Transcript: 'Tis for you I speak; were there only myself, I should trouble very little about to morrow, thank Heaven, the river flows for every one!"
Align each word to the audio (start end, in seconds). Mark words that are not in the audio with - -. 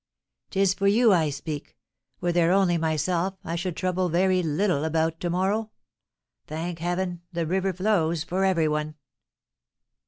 'Tis 0.49 0.73
for 0.73 0.87
you 0.87 1.13
I 1.13 1.29
speak; 1.29 1.77
were 2.21 2.31
there 2.31 2.51
only 2.51 2.75
myself, 2.75 3.35
I 3.43 3.55
should 3.55 3.75
trouble 3.77 4.09
very 4.09 4.41
little 4.41 4.83
about 4.83 5.19
to 5.19 5.29
morrow, 5.29 5.69
thank 6.47 6.79
Heaven, 6.79 7.21
the 7.31 7.45
river 7.45 7.71
flows 7.71 8.23
for 8.23 8.43
every 8.43 8.67
one!" 8.67 8.95